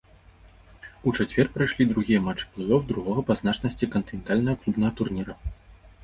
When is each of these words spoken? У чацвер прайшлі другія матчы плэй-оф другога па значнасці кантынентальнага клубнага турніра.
У 1.09 1.11
чацвер 1.17 1.49
прайшлі 1.57 1.83
другія 1.91 2.21
матчы 2.27 2.45
плэй-оф 2.55 2.87
другога 2.91 3.23
па 3.27 3.33
значнасці 3.41 3.89
кантынентальнага 3.97 4.57
клубнага 4.63 4.91
турніра. 5.03 5.37